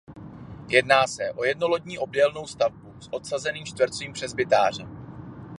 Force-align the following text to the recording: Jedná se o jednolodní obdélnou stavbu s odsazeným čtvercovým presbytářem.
Jedná 0.67 1.07
se 1.07 1.31
o 1.31 1.43
jednolodní 1.43 1.97
obdélnou 1.97 2.47
stavbu 2.47 2.93
s 3.01 3.09
odsazeným 3.13 3.65
čtvercovým 3.65 4.13
presbytářem. 4.13 4.97